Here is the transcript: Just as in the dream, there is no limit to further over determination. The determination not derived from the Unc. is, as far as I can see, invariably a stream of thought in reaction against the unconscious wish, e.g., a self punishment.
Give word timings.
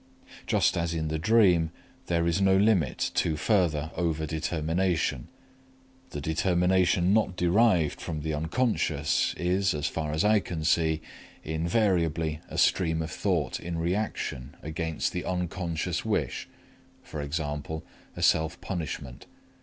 Just 0.47 0.77
as 0.77 0.95
in 0.95 1.09
the 1.09 1.19
dream, 1.19 1.69
there 2.07 2.25
is 2.25 2.41
no 2.41 2.57
limit 2.57 3.11
to 3.13 3.37
further 3.37 3.91
over 3.95 4.25
determination. 4.25 5.27
The 6.09 6.19
determination 6.19 7.13
not 7.13 7.35
derived 7.35 8.01
from 8.01 8.21
the 8.21 8.33
Unc. 8.33 8.59
is, 8.81 9.75
as 9.75 9.85
far 9.85 10.11
as 10.11 10.25
I 10.25 10.39
can 10.39 10.63
see, 10.63 11.01
invariably 11.43 12.39
a 12.49 12.57
stream 12.57 13.03
of 13.03 13.11
thought 13.11 13.59
in 13.59 13.77
reaction 13.77 14.55
against 14.63 15.13
the 15.13 15.23
unconscious 15.23 16.03
wish, 16.03 16.49
e.g., 17.05 17.41
a 18.17 18.21
self 18.23 18.59
punishment. 18.59 19.27